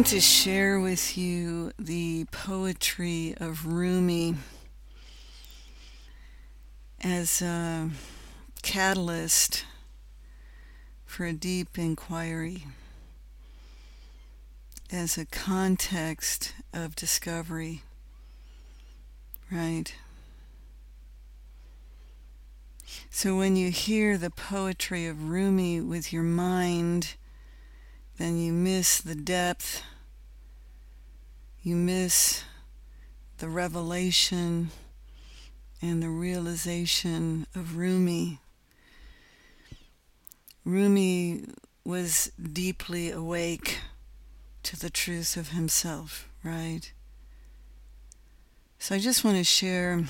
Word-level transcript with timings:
want 0.00 0.06
to 0.06 0.18
share 0.18 0.80
with 0.80 1.18
you 1.18 1.72
the 1.78 2.24
poetry 2.32 3.34
of 3.38 3.66
Rumi 3.66 4.34
as 7.04 7.42
a 7.42 7.90
catalyst 8.62 9.66
for 11.04 11.26
a 11.26 11.34
deep 11.34 11.78
inquiry, 11.78 12.64
as 14.90 15.18
a 15.18 15.26
context 15.26 16.54
of 16.72 16.96
discovery, 16.96 17.82
right? 19.52 19.94
So 23.10 23.36
when 23.36 23.54
you 23.54 23.70
hear 23.70 24.16
the 24.16 24.30
poetry 24.30 25.06
of 25.06 25.28
Rumi 25.28 25.82
with 25.82 26.10
your 26.10 26.22
mind, 26.22 27.16
then 28.20 28.36
you 28.36 28.52
miss 28.52 29.00
the 29.00 29.14
depth, 29.14 29.82
you 31.62 31.74
miss 31.74 32.44
the 33.38 33.48
revelation 33.48 34.68
and 35.80 36.02
the 36.02 36.10
realization 36.10 37.46
of 37.54 37.78
Rumi. 37.78 38.38
Rumi 40.66 41.44
was 41.82 42.30
deeply 42.52 43.10
awake 43.10 43.78
to 44.64 44.78
the 44.78 44.90
truth 44.90 45.38
of 45.38 45.48
himself, 45.48 46.28
right? 46.44 46.92
So 48.78 48.96
I 48.96 48.98
just 48.98 49.24
want 49.24 49.38
to 49.38 49.44
share 49.44 50.04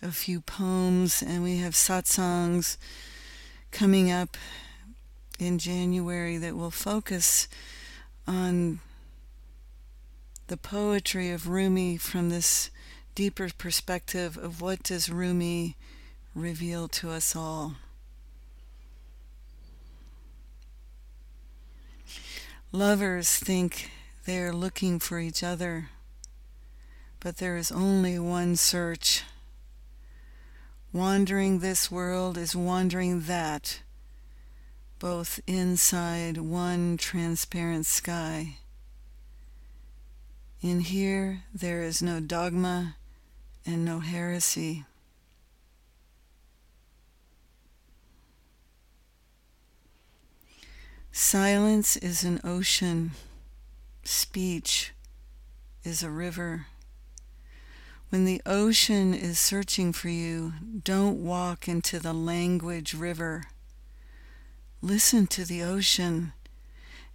a 0.00 0.12
few 0.12 0.40
poems, 0.40 1.22
and 1.22 1.42
we 1.42 1.58
have 1.58 1.74
satsangs 1.74 2.78
coming 3.70 4.10
up 4.10 4.38
in 5.42 5.58
January 5.58 6.36
that 6.38 6.56
will 6.56 6.70
focus 6.70 7.48
on 8.26 8.80
the 10.46 10.56
poetry 10.56 11.30
of 11.30 11.48
Rumi 11.48 11.96
from 11.96 12.30
this 12.30 12.70
deeper 13.14 13.48
perspective 13.56 14.38
of 14.38 14.60
what 14.60 14.82
does 14.82 15.10
Rumi 15.10 15.76
reveal 16.34 16.88
to 16.88 17.10
us 17.10 17.36
all. 17.36 17.74
Lovers 22.70 23.36
think 23.36 23.90
they 24.24 24.38
are 24.38 24.52
looking 24.52 24.98
for 24.98 25.18
each 25.18 25.42
other, 25.42 25.90
but 27.20 27.36
there 27.36 27.56
is 27.56 27.70
only 27.70 28.18
one 28.18 28.56
search. 28.56 29.24
Wandering 30.92 31.58
this 31.58 31.90
world 31.90 32.38
is 32.38 32.56
wandering 32.56 33.22
that 33.22 33.80
both 35.02 35.40
inside 35.48 36.38
one 36.38 36.96
transparent 36.96 37.84
sky. 37.84 38.54
In 40.60 40.78
here, 40.78 41.42
there 41.52 41.82
is 41.82 42.00
no 42.00 42.20
dogma 42.20 42.94
and 43.66 43.84
no 43.84 43.98
heresy. 43.98 44.84
Silence 51.10 51.96
is 51.96 52.22
an 52.22 52.40
ocean. 52.44 53.10
Speech 54.04 54.92
is 55.82 56.04
a 56.04 56.10
river. 56.10 56.66
When 58.10 58.24
the 58.24 58.40
ocean 58.46 59.14
is 59.14 59.40
searching 59.40 59.92
for 59.92 60.10
you, 60.10 60.52
don't 60.84 61.24
walk 61.24 61.66
into 61.66 61.98
the 61.98 62.12
language 62.12 62.94
river. 62.94 63.46
Listen 64.84 65.28
to 65.28 65.44
the 65.44 65.62
ocean 65.62 66.32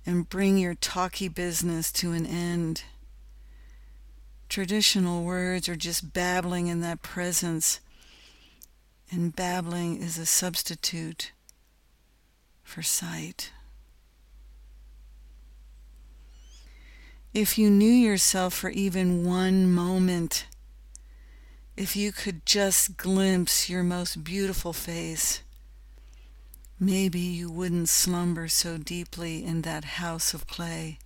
and 0.06 0.30
bring 0.30 0.58
your 0.58 0.74
talky 0.74 1.28
business 1.28 1.92
to 1.92 2.14
an 2.14 2.26
end. 2.26 2.84
Traditional 4.48 5.26
words 5.26 5.68
are 5.68 5.76
just 5.76 6.14
babbling 6.14 6.68
in 6.68 6.80
that 6.80 7.02
presence, 7.02 7.82
and 9.12 9.36
babbling 9.36 10.02
is 10.02 10.18
a 10.18 10.26
substitute 10.26 11.34
for 12.64 12.82
sight. 12.82 13.52
If 17.34 17.58
you 17.58 17.70
knew 17.70 17.92
yourself 17.92 18.54
for 18.54 18.70
even 18.70 19.26
one 19.26 19.70
moment, 19.70 20.46
if 21.76 21.98
you 21.98 22.14
could 22.14 22.46
just 22.46 22.96
glimpse 22.96 23.70
your 23.70 23.84
most 23.84 24.24
beautiful 24.24 24.72
face, 24.72 25.42
Maybe 26.80 27.20
you 27.20 27.50
wouldn't 27.50 27.90
slumber 27.90 28.48
so 28.48 28.78
deeply 28.78 29.44
in 29.44 29.64
that 29.64 29.84
house 29.84 30.36
of 30.36 30.46
clay. 30.46 31.00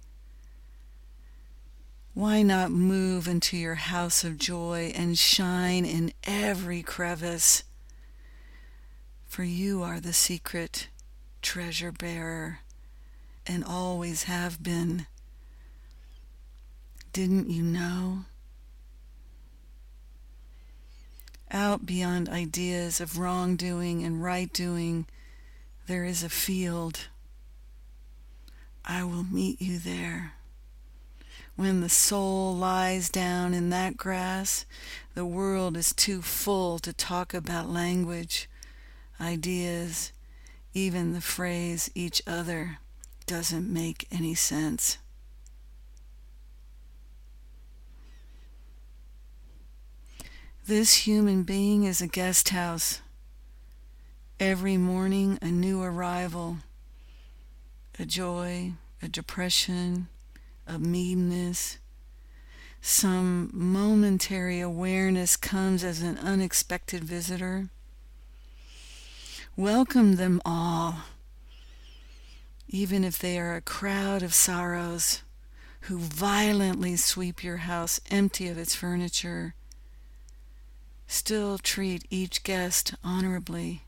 Why 2.14 2.42
not 2.42 2.72
move 2.72 3.26
into 3.26 3.56
your 3.56 3.76
house 3.76 4.26
of 4.26 4.38
joy 4.38 4.92
and 4.94 5.18
shine 5.18 5.86
in 5.86 6.12
every 6.26 6.84
crevice? 6.84 7.64
For 9.28 9.44
you 9.46 9.82
are 9.82 10.02
the 10.02 10.12
secret 10.12 10.90
treasure 11.42 11.94
bearer 11.94 12.60
and 13.48 13.64
always 13.64 14.24
have 14.24 14.62
been. 14.62 15.08
Didn't 17.14 17.50
you 17.50 17.64
know? 17.64 18.26
Out 21.50 21.86
beyond 21.86 22.28
ideas 22.28 23.00
of 23.00 23.18
wrongdoing 23.18 24.04
and 24.04 24.22
right 24.22 24.52
doing 24.52 25.06
there 25.88 26.06
is 26.06 26.24
a 26.24 26.30
field. 26.30 27.08
I 28.86 29.04
will 29.04 29.24
meet 29.24 29.62
you 29.62 29.80
there. 29.80 30.34
When 31.56 31.82
the 31.82 31.90
soul 31.90 32.56
lies 32.56 33.10
down 33.10 33.54
in 33.54 33.70
that 33.70 33.98
grass, 33.98 34.66
the 35.14 35.26
world 35.26 35.76
is 35.78 35.94
too 35.94 36.22
full 36.22 36.80
to 36.80 36.94
talk 36.94 37.34
about 37.34 37.70
language, 37.70 38.50
ideas, 39.20 40.12
even 40.74 41.14
the 41.14 41.22
phrase 41.22 41.92
each 41.94 42.22
other 42.26 42.80
doesn't 43.26 43.72
make 43.72 44.08
any 44.12 44.34
sense. 44.34 44.98
This 50.66 51.06
human 51.06 51.44
being 51.44 51.84
is 51.84 52.02
a 52.02 52.08
guest 52.08 52.50
house 52.50 53.02
Every 54.42 54.76
morning, 54.76 55.38
a 55.40 55.52
new 55.52 55.84
arrival, 55.84 56.58
a 58.00 58.06
joy, 58.06 58.72
a 59.00 59.08
depression, 59.08 60.08
a 60.66 60.80
meanness. 60.80 61.78
Some 62.82 63.52
momentary 63.54 64.60
awareness 64.60 65.38
comes 65.38 65.84
as 65.84 66.02
an 66.02 66.18
unexpected 66.18 67.04
visitor. 67.04 67.70
Welcome 69.56 70.16
them 70.16 70.42
all, 70.44 70.96
even 72.68 73.04
if 73.04 73.20
they 73.20 73.38
are 73.38 73.54
a 73.54 73.62
crowd 73.62 74.24
of 74.24 74.34
sorrows 74.34 75.22
who 75.82 76.00
violently 76.00 76.96
sweep 76.96 77.44
your 77.44 77.58
house 77.58 78.02
empty 78.10 78.48
of 78.48 78.58
its 78.58 78.74
furniture. 78.74 79.54
Still 81.06 81.60
treat 81.60 82.08
each 82.10 82.42
guest 82.42 82.96
honorably 83.04 83.84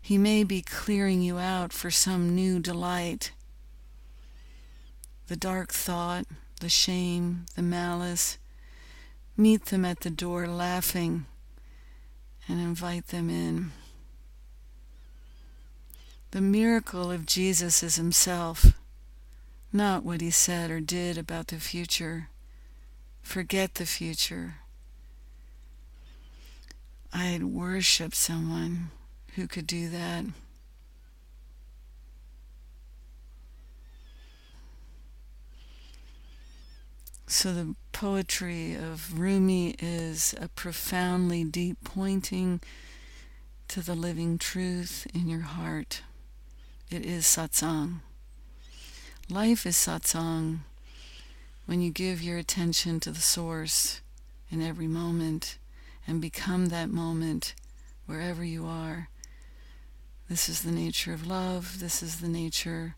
he 0.00 0.18
may 0.18 0.44
be 0.44 0.62
clearing 0.62 1.22
you 1.22 1.38
out 1.38 1.72
for 1.72 1.90
some 1.90 2.34
new 2.34 2.58
delight. 2.60 3.32
The 5.26 5.36
dark 5.36 5.72
thought, 5.72 6.24
the 6.60 6.68
shame, 6.68 7.46
the 7.54 7.62
malice, 7.62 8.38
meet 9.36 9.66
them 9.66 9.84
at 9.84 10.00
the 10.00 10.10
door 10.10 10.46
laughing 10.46 11.26
and 12.48 12.60
invite 12.60 13.08
them 13.08 13.28
in. 13.28 13.72
The 16.30 16.40
miracle 16.40 17.10
of 17.10 17.26
Jesus 17.26 17.82
is 17.82 17.96
himself, 17.96 18.78
not 19.72 20.04
what 20.04 20.20
he 20.20 20.30
said 20.30 20.70
or 20.70 20.80
did 20.80 21.16
about 21.16 21.48
the 21.48 21.56
future. 21.56 22.28
Forget 23.22 23.74
the 23.74 23.86
future. 23.86 24.56
I'd 27.12 27.44
worship 27.44 28.14
someone 28.14 28.90
who 29.38 29.46
could 29.46 29.68
do 29.68 29.88
that. 29.88 30.24
So 37.28 37.52
the 37.52 37.76
poetry 37.92 38.74
of 38.74 39.20
Rumi 39.20 39.76
is 39.78 40.34
a 40.40 40.48
profoundly 40.48 41.44
deep 41.44 41.76
pointing 41.84 42.60
to 43.68 43.80
the 43.80 43.94
living 43.94 44.38
truth 44.38 45.06
in 45.14 45.28
your 45.28 45.42
heart. 45.42 46.02
It 46.90 47.06
is 47.06 47.24
satsang. 47.24 48.00
Life 49.30 49.66
is 49.66 49.76
satsang 49.76 50.60
when 51.64 51.80
you 51.80 51.92
give 51.92 52.20
your 52.20 52.38
attention 52.38 52.98
to 53.00 53.12
the 53.12 53.20
source 53.20 54.00
in 54.50 54.60
every 54.60 54.88
moment 54.88 55.58
and 56.08 56.20
become 56.20 56.66
that 56.66 56.90
moment 56.90 57.54
wherever 58.06 58.42
you 58.42 58.66
are 58.66 59.10
this 60.28 60.48
is 60.48 60.62
the 60.62 60.70
nature 60.70 61.12
of 61.12 61.26
love. 61.26 61.80
This 61.80 62.02
is 62.02 62.20
the 62.20 62.28
nature 62.28 62.96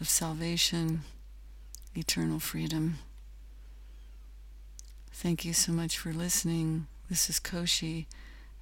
of 0.00 0.08
salvation. 0.08 1.02
eternal 1.94 2.38
freedom. 2.38 2.98
Thank 5.12 5.44
you 5.44 5.52
so 5.52 5.72
much 5.72 5.98
for 5.98 6.12
listening. 6.12 6.86
This 7.10 7.28
is 7.28 7.40
Koshi. 7.40 8.06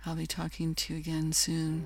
I'll 0.07 0.17
be 0.17 0.27
talking 0.27 0.75
to 0.75 0.95
you 0.95 0.99
again 1.01 1.33
soon. 1.33 1.85